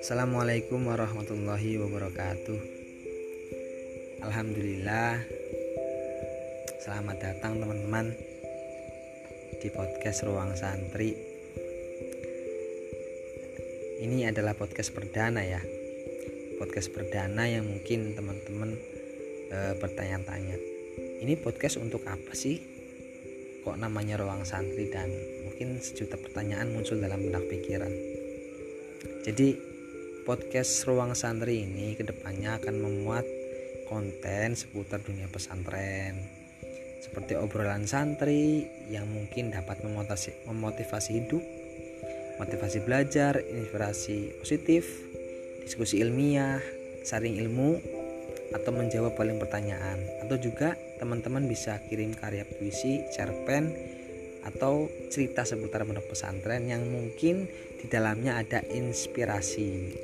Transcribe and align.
Assalamualaikum 0.00 0.80
warahmatullahi 0.88 1.76
wabarakatuh. 1.76 2.56
Alhamdulillah. 4.24 5.28
Selamat 6.80 7.20
datang 7.20 7.60
teman-teman 7.60 8.16
Di 9.60 9.68
podcast 9.68 10.24
Ruang 10.24 10.56
Santri. 10.56 11.20
Ini 14.00 14.32
adalah 14.32 14.56
podcast 14.56 14.96
perdana 14.96 15.44
ya. 15.44 15.60
Podcast 16.56 16.96
perdana 16.96 17.44
yang 17.44 17.68
mungkin 17.68 18.16
teman-teman 18.16 18.80
e, 19.52 19.76
bertanya-tanya. 19.76 20.56
Ini 21.20 21.36
podcast 21.44 21.76
untuk 21.76 22.08
apa 22.08 22.32
sih? 22.32 22.71
Kok 23.62 23.78
namanya 23.78 24.18
Ruang 24.18 24.42
Santri 24.42 24.90
dan 24.90 25.06
mungkin 25.46 25.78
sejuta 25.78 26.18
pertanyaan 26.18 26.74
muncul 26.74 26.98
dalam 26.98 27.22
benak 27.22 27.46
pikiran. 27.46 27.94
Jadi 29.22 29.54
podcast 30.26 30.82
Ruang 30.86 31.14
Santri 31.14 31.62
ini 31.62 31.94
ke 31.94 32.02
depannya 32.02 32.58
akan 32.58 32.74
memuat 32.82 33.22
konten 33.86 34.58
seputar 34.58 34.98
dunia 35.04 35.30
pesantren. 35.30 36.42
Seperti 37.02 37.34
obrolan 37.34 37.84
santri 37.84 38.64
yang 38.88 39.10
mungkin 39.10 39.50
dapat 39.50 39.82
memotivasi, 39.82 40.46
memotivasi 40.46 41.10
hidup, 41.18 41.42
motivasi 42.38 42.78
belajar, 42.86 43.42
inspirasi 43.42 44.38
positif, 44.40 44.86
diskusi 45.66 46.00
ilmiah, 46.00 46.62
saring 47.02 47.36
ilmu, 47.42 47.82
atau 48.52 48.70
menjawab 48.72 49.16
paling 49.16 49.40
pertanyaan 49.40 49.98
atau 50.24 50.36
juga 50.36 50.76
teman-teman 51.00 51.48
bisa 51.48 51.80
kirim 51.88 52.12
karya 52.12 52.44
puisi, 52.44 53.04
cerpen 53.12 53.72
atau 54.42 54.90
cerita 55.08 55.46
seputar 55.46 55.86
pondok 55.86 56.12
pesantren 56.12 56.66
yang 56.66 56.82
mungkin 56.90 57.46
di 57.78 57.86
dalamnya 57.86 58.42
ada 58.42 58.58
inspirasi 58.62 59.94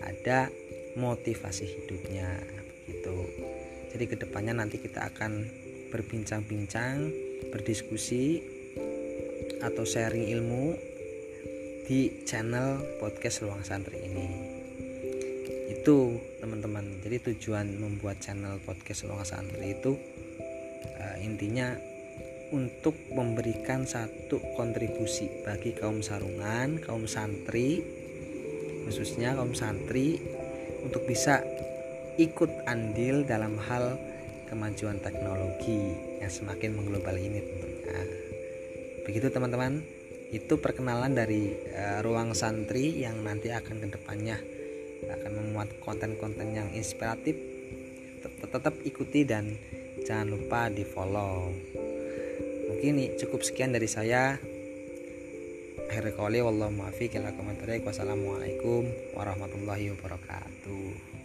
ada 0.00 0.48
motivasi 0.96 1.64
hidupnya 1.68 2.40
begitu 2.80 3.16
jadi 3.92 4.04
ke 4.08 4.16
depannya 4.18 4.56
nanti 4.56 4.80
kita 4.80 5.04
akan 5.06 5.46
berbincang-bincang 5.94 7.12
berdiskusi 7.54 8.42
atau 9.62 9.86
sharing 9.86 10.26
ilmu 10.34 10.74
di 11.86 12.24
channel 12.26 12.82
podcast 12.98 13.46
ruang 13.46 13.62
santri 13.62 14.02
ini. 14.02 14.28
Itu 15.70 16.18
teman-teman. 16.44 17.00
Jadi 17.00 17.32
tujuan 17.32 17.80
membuat 17.80 18.20
channel 18.20 18.60
podcast 18.60 19.08
ruang 19.08 19.24
santri 19.24 19.72
itu 19.72 19.96
uh, 21.00 21.16
intinya 21.24 21.72
untuk 22.52 22.92
memberikan 23.16 23.88
satu 23.88 24.38
kontribusi 24.52 25.26
bagi 25.42 25.72
kaum 25.72 26.04
sarungan 26.04 26.78
kaum 26.84 27.08
santri 27.08 27.80
khususnya 28.84 29.32
kaum 29.32 29.56
santri 29.56 30.20
untuk 30.84 31.08
bisa 31.08 31.40
ikut 32.20 32.68
andil 32.68 33.24
dalam 33.24 33.56
hal 33.56 33.96
kemajuan 34.46 35.00
teknologi 35.00 35.96
yang 36.20 36.28
semakin 36.28 36.76
mengglobal 36.76 37.16
ini 37.16 37.40
tentunya. 37.40 38.00
Begitu 39.08 39.32
teman-teman, 39.32 39.80
itu 40.30 40.60
perkenalan 40.60 41.16
dari 41.16 41.56
uh, 41.72 42.04
ruang 42.04 42.36
santri 42.36 43.00
yang 43.00 43.24
nanti 43.24 43.50
akan 43.50 43.82
ke 43.82 43.88
depannya 43.88 44.36
akan 45.08 45.32
memuat 45.40 45.68
konten-konten 45.80 46.54
yang 46.54 46.68
inspiratif. 46.72 47.36
Tetap 48.24 48.74
ikuti 48.84 49.24
dan 49.24 49.56
jangan 50.04 50.36
lupa 50.36 50.68
di 50.72 50.84
follow. 50.84 51.52
Mungkin 52.70 53.18
cukup 53.20 53.44
sekian 53.44 53.72
dari 53.72 53.88
saya 53.88 54.36
akhir 55.94 56.16
kali 56.18 56.42
wallahu 56.42 56.74
Wassalamualaikum 57.86 58.88
warahmatullahi 59.14 59.94
wabarakatuh 59.94 61.23